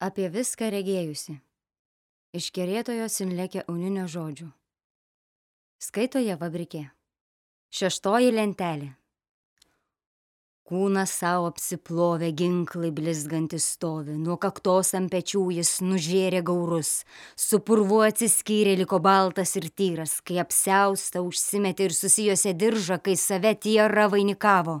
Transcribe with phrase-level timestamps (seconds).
[0.00, 1.36] apie viską regėjusi.
[2.32, 4.48] Iš kerėtojo Sinlekė uninio žodžių.
[5.80, 6.86] Skaito ją Vabrikė.
[7.74, 8.94] Šeštoji lentelė.
[10.70, 16.92] Kūnas savo apsiplovė, ginklai blizgantis stovi, nuo kaktos ant pečių jis nužėrė gaurus,
[17.34, 23.56] su purvu atsiskyrė liko baltas ir tyras, kai apsiausta užsimetė ir susijose diržą, kai save
[23.58, 24.78] tiera vainikavo.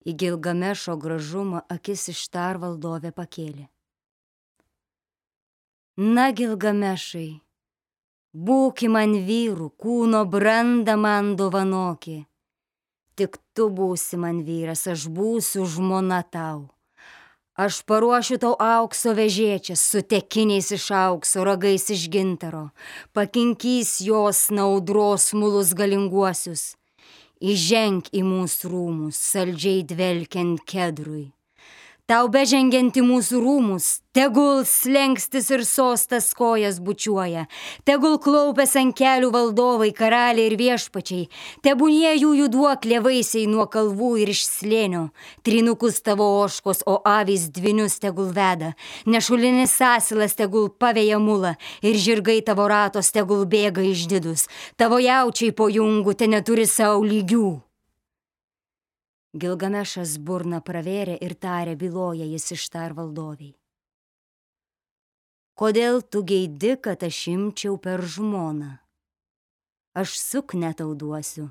[0.00, 3.66] Į Gilgamešo gražumą akis iš tar valdovė pakėlė.
[6.00, 7.42] Na, Gilgamešai,
[8.32, 12.22] būki man vyrų, kūno brandą man dovanokė.
[13.20, 16.70] Tik tu būsi man vyras, aš būsiu žmona tau.
[17.60, 22.70] Aš paruošiu tau aukso vežėčias, su tekiniais iš aukso, ragais iš gintaro,
[23.12, 26.79] pakinkys jos naudros mulus galinguosius
[27.40, 31.30] įženk į mūsų rūmus, saldžiai dvelkiant kedrui.
[32.10, 33.84] Tau bežengiant į mūsų rūmus,
[34.18, 37.44] tegul slengstis ir sostas kojas bučiuoja,
[37.86, 41.28] tegul klaupės ant kelių valdovai, karaliai ir viešpačiai,
[41.62, 45.04] tebūnie jų jų duoklė vaisiai nuo kalvų ir iš slėnio,
[45.46, 48.74] trinukus tavo oškos, o avys dvinius tegul veda,
[49.06, 55.70] nešulinis asilas tegul pavėja mulą ir žirgai tavo ratos tegul bėga išdidus, tavo jaučiai po
[55.70, 57.69] jungų te neturi savo lygių.
[59.30, 63.54] Gilgamešas burną pravėrė ir tarė byloja jis ištar valdoviai.
[65.54, 68.72] Kodėl tu geidi, kad aš imčiau per žmoną?
[69.94, 71.46] Aš sukne tau duosiu,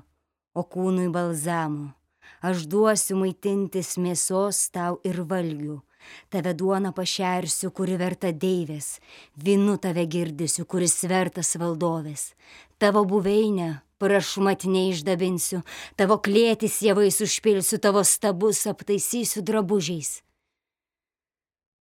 [0.52, 1.94] o kūnui balzamo.
[2.44, 5.80] Aš duosiu maitintis mėsos tau ir valgių.
[6.28, 8.98] Tave duona pašersiu, kuri verta deivės,
[9.36, 12.34] vinu tave girdisiu, kuris vertas valdovės.
[12.76, 15.60] Tavo buveinę prašmatniai išdabinsiu,
[16.00, 20.20] tavo klėtis javais užpilsiu, tavo stabus aptaisysiu drabužiais.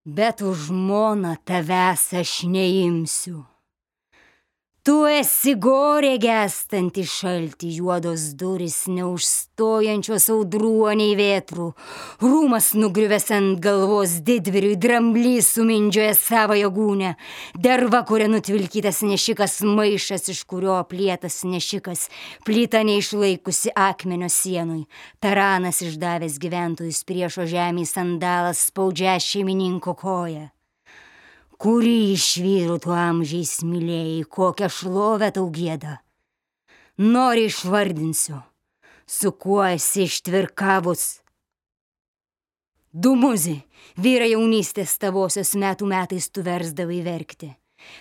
[0.08, 3.44] Bet už žmoną tavęs aš neimsiu.
[4.88, 11.66] Tu esi gorė gestanti šalti, juodos duris, neužstojančios audruoniai vėtrų.
[12.24, 17.18] Rūmas nugriuvęs ant galvos didviriui, dramblys sumindžioja savo jėgūnę.
[17.68, 22.08] Derva, kuria nutvilkytas nešikas maišas, iš kurio aplietas nešikas,
[22.48, 24.86] plyta neišlaikusi akmenio sienui.
[25.20, 30.54] Taranas išdavęs gyventojus priešo žemės sandalas spaudžia šeimininko koją.
[31.58, 35.96] Kurį iš vyrų tu amžiais mylėjai, kokią šlovę tau gėda?
[37.02, 38.44] Nori išvardinsiu,
[39.10, 41.06] su kuo esi ištvirkavus.
[42.94, 43.56] Du muzi,
[43.98, 47.50] vyrai jaunystės tavosios metų metais tu versdavai verkti.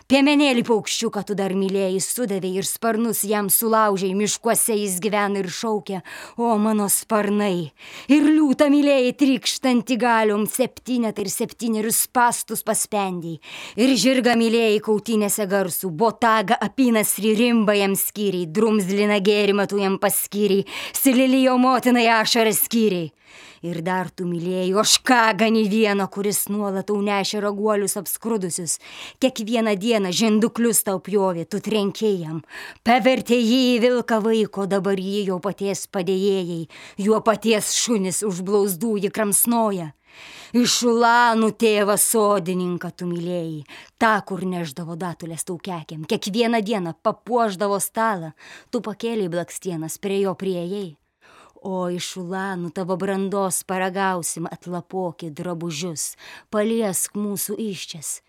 [0.06, 6.02] Piemenėlį paukščiuką tu dar mylėjai, sudavė ir sparnus jam sulaužiai, miškuose jis gyvena ir šaukia,
[6.38, 7.72] o mano sparnai.
[8.08, 13.40] Ir liūtą mylėjai trikštantį galiom, septynetą ir septynerius pastus paspendiai.
[13.76, 20.68] Ir žirgą mylėjai kautinėse garsų, botagą apinas ririmba jam skyriai, drumzlina gėrimą tu jam paskyriai,
[20.94, 23.12] sililijo motinai ašarą skyriai.
[23.66, 28.78] Ir dar tu mylėjai oškagą vieną, kuris nuolat tau nešė raguolius apskrudusius.
[29.18, 32.44] Kiekvieną dieną žinduklius tau pjovė, tu trenkėjam.
[32.86, 36.66] Pavertė jį į vilką vaiko, dabar jį jo paties padėjėjai.
[37.02, 39.90] Jo paties šunis už blausdų jį kramsnoja.
[40.56, 43.64] Iš Ulanų tėvą sodininką tu mylėjai,
[44.00, 48.30] tą, kur neždavo datulės tau kekiam, kiekvieną dieną papuoždavo stalą,
[48.70, 50.94] tu pakėliai blakstienas, prie jo prieėjai.
[51.66, 56.12] O iš ulanų tavo brandos paragausim atlapokį drabužius,
[56.54, 58.20] paliesk mūsų iščias.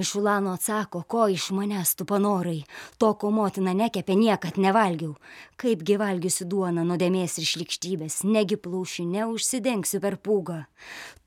[0.00, 2.62] Iš ulano atsako, ko iš manęs tu panorai,
[2.96, 5.18] to, ko motina nekepė, niekad nevalgiau.
[5.60, 10.62] Kaipgi valgysiu duoną nuodėmės ir šlikštybės, negi plauši neužsidengsiu per pūgą.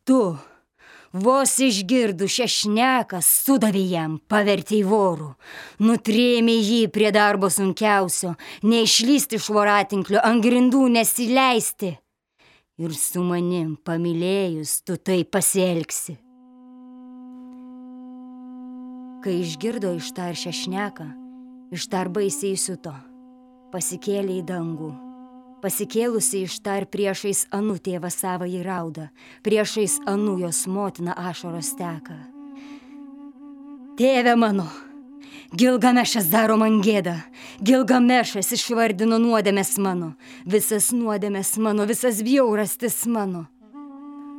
[0.09, 0.23] Tu,
[1.13, 5.27] Vos išgirdu šešneką, sudavė jam, pavertė į vorų,
[5.85, 8.33] nutrėmė jį prie darbo sunkiausio,
[8.65, 11.93] neišlysti iš voratinklio, ant grindų nesileisti.
[12.81, 16.22] Ir su manim pamilėjus tu tai pasielgsi.
[19.23, 21.07] Kai išgirdo ištar šešneką,
[21.71, 22.91] ištar baisiai suto,
[23.71, 24.91] pasikėlė į dangų
[25.63, 29.05] Pasikėlusi iš tar priešais Anu tėvą savo įraudą,
[29.47, 32.17] priešais Anu jos motina ašaros teka.
[33.95, 34.67] Tėve mano,
[35.55, 37.15] Gilgamešas daro man gėdą,
[37.63, 43.47] Gilgamešas išvardino nuodėmės mano, visas nuodėmės mano, visas bjaurastis mano.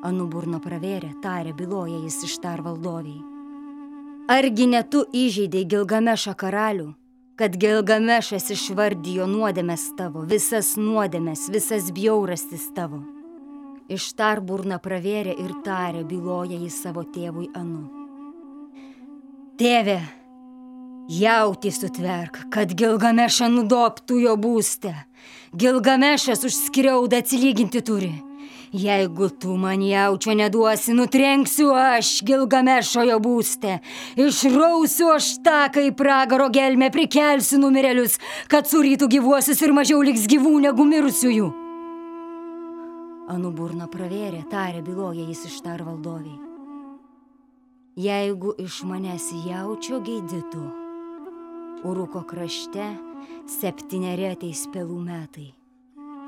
[0.05, 3.34] Anu burno pravėrė, tarė byloja jis iš tar valdoviai.
[4.29, 6.95] Argi ne tu įžeidai Gilgamešą karalių?
[7.35, 13.01] kad Gilgamešas išvardijo nuodėmės tavo, visas nuodėmės, visas bjaurastis tavo.
[13.91, 17.83] Ištar burna pravėrė ir tarė, byloja į savo tėvui Anu.
[19.59, 19.99] Tėve,
[21.11, 24.95] jauti sutverk, kad Gilgamešą nudoptų jo būstę.
[25.55, 28.15] Gilgamešas už skriaudą atsilyginti turi.
[28.75, 33.77] Jeigu tu man jaučio neduosi, nutrenksiu aš Gilgamešo jo būstę.
[34.19, 38.17] Išrausiu aš tą, kai pragaro gelmę prikelsiu numirėlius,
[38.51, 41.51] kad surytų gyvuosius ir mažiau liks gyvų negu mirusiųjų.
[43.31, 46.35] Anu burna pravėrė, tarė byloja jis ištar valdoviai.
[47.95, 50.65] Jeigu iš manęs jaučio geidytų,
[51.85, 52.89] Uruko krašte
[53.47, 55.53] septyneri ateis pelų metai.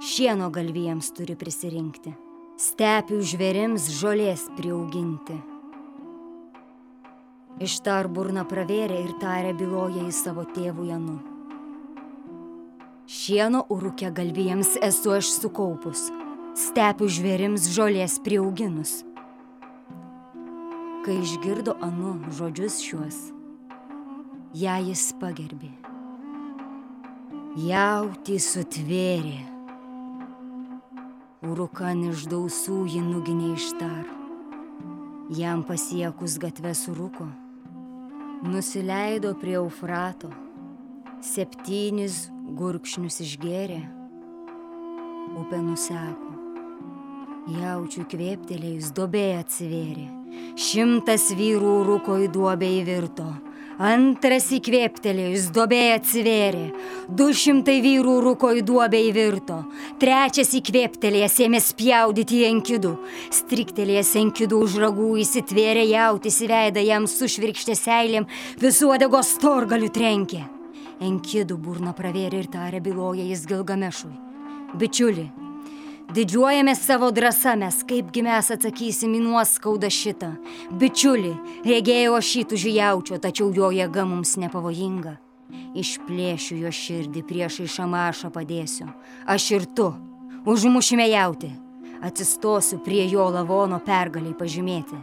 [0.04, 2.12] Šieno galvijams turi prisirinkti,
[2.56, 5.36] stepių žvėrims žolės priauginti.
[7.60, 11.16] Ištar burna pravėrė ir tarė byloja į savo tėvų Janu.
[13.06, 16.08] Šieno urukė galvijams esu aš sukaupus
[16.56, 19.02] stepių žvėrims žolės priauginus.
[21.04, 23.18] Kai išgirdo anu žodžius šiuos,
[24.56, 25.74] ją jis pagerbė.
[27.68, 29.55] Jauti sutvėrė.
[31.44, 34.06] Urukan iš dausų jį nuginė ištar.
[35.36, 37.26] Jam pasiekus gatvę suruko,
[38.40, 40.30] nusileido prie Eufrato,
[41.20, 43.82] septynis gurkšnius išgėrė,
[45.36, 46.32] upė nuseko.
[47.58, 50.08] Jaučiu kvėptelėjus dobė atsivėrė.
[50.56, 53.28] Šimtas vyrų rūko į duobę įvirto.
[53.76, 56.70] Antras įkvėptelėjus dobė atsivėrė.
[57.12, 59.58] Du šimtai vyrų rūko į duobę įvirto.
[60.00, 62.94] Trečias įkvėptelėjęs ėmė spjaudyti į enkidų.
[63.36, 68.28] Striktelėjęs enkidų už ragų įsitvėrė jautis į veidą jam sušvirkštė seilėm,
[68.64, 70.46] visų odegos torgalių trenkė.
[71.04, 74.14] Enkidų burną pravėrė ir tarė byloja jis Gilgamešui.
[74.80, 75.28] Bičiuli,
[76.06, 80.28] Didžiuojamės savo drąsą mes, kaipgi mes atsakysim į nuoskaudą šitą.
[80.78, 81.32] Bičiuli,
[81.66, 85.16] regėjau aš šitų žijaučio, tačiau jo jėga mums nepavojinga.
[85.74, 88.86] Išplėšiu jo širdį priešai šamašą padėsiu.
[89.26, 89.88] Aš ir tu.
[90.46, 91.50] Užmušime jauti.
[92.06, 95.02] Atsistosiu prie jo lavono pergaliai pažymėti.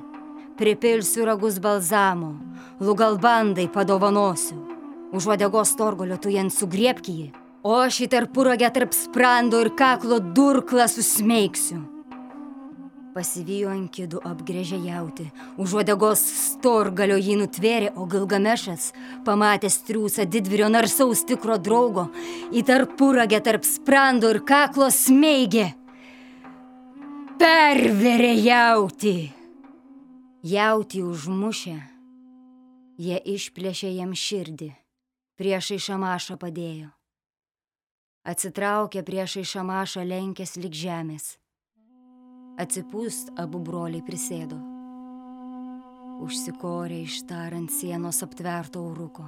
[0.55, 2.38] Pripilsiu ragus balzamo,
[2.79, 4.61] lugalbandai padovanosiu.
[5.11, 7.31] Už vadegos torgolio tu jant sugriepki jį
[7.63, 11.80] o aš į tarpuragę tarp sprando ir kaklo durklą susmeigsiu.
[13.13, 15.27] Pasivijo ant kėdų apgrėžę jauti,
[15.62, 18.88] už uodegos storgalio jį nutvėrė, o Gilgamešas,
[19.27, 22.07] pamatęs triūsą didvirio narsaus tikro draugo,
[22.50, 25.69] į tarpuragę tarp sprando ir kaklo smeigė.
[27.38, 29.15] Perverė jauti.
[30.44, 31.77] Jauti užmušę,
[32.98, 34.74] jie išplėšė jam širdį,
[35.38, 36.89] priešai šamašą padėjo.
[38.24, 41.34] Atsitraukė priešai šamašą lenkęs lik žemės.
[42.56, 44.56] Atsipūst abu broliai prisėdo.
[46.24, 49.25] Užsikorė ištarant sienos aptverto uruko.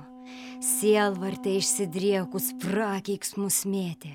[0.64, 4.14] Sielvartė išsidriekus prakeiksmus mėtė.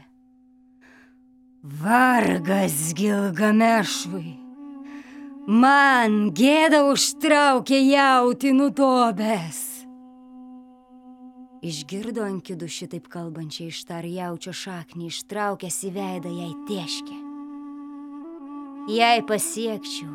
[1.60, 4.38] Vargas Gilgamešui.
[5.44, 9.79] Man gėda užtraukė jauti nutobęs.
[11.60, 17.16] Išgirdo ant kidų šitaip kalbančiai ištar jaučio šaknį, ištraukęs į veidą jai tieškė.
[18.88, 20.14] Jei pasiekčiau,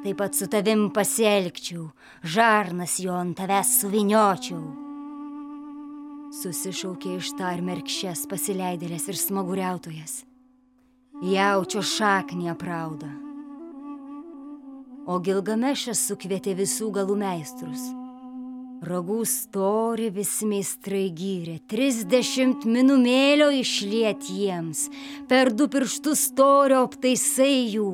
[0.00, 1.90] taip pat su tavim pasielgčiau,
[2.24, 4.62] žarnas jo ant tavęs suviniočiau.
[6.40, 10.22] Susišaukė ištar merkščias pasileidėlės ir smaguriautojas.
[11.20, 13.12] Jaučio šaknį aprauda.
[15.04, 17.90] O Gilgamešas sukvietė visų galų meistrus–
[18.78, 24.84] Ragų stori vis meistrai gyrė, trisdešimt minumėlio išliet jiems,
[25.26, 27.90] per du pirštus storio aptaisai jų.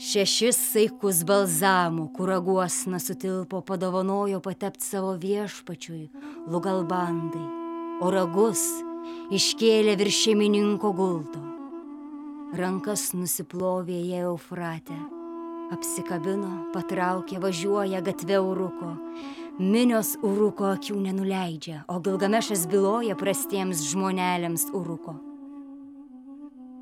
[0.00, 6.06] Šešis saikus balzamų, kur raguosna sutilpo, padovanojo patept savo viešpačiui,
[6.48, 7.44] lugalbandai,
[8.00, 8.64] o ragus
[9.28, 11.44] iškėlė virš šeimininko gulto.
[12.56, 15.15] Rankas nusiplovė jie Eufrate
[15.74, 18.92] Apsikabino, patraukė, važiuoja gatvė uruko.
[19.58, 25.16] Minios uruko akių nenuleidžia, o Gilgamešas byloja prastiems žmonelėms uruko.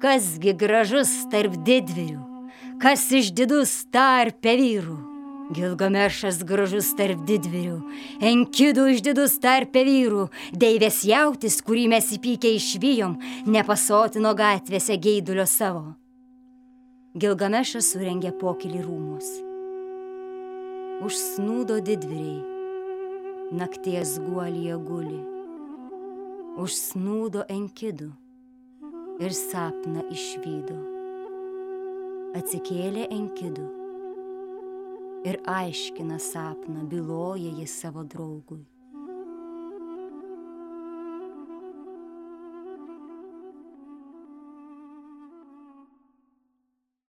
[0.05, 2.21] Kasgi gražus tarp didvirių,
[2.83, 5.01] kas išdidus tarp vyrų.
[5.55, 7.81] Gilgamešas gražus tarp didvirių,
[8.21, 13.17] enkidų išdidus tarp vyrų, deivės jautis, kurį mes įpykę išvyjom,
[13.49, 15.95] nepasotino gatvėse geidulio savo.
[17.15, 19.27] Gilgamešas surengė pokylį rūmus.
[21.07, 22.41] Užsnūdo didviriai,
[23.55, 25.21] nakties guolyje guli.
[26.65, 28.09] Užsnūdo enkidų
[29.23, 30.81] ir sapną išvydo.
[32.43, 33.71] Atsikėlė Enkidu
[35.23, 38.65] ir aiškina sapną, byloja jis savo draugui.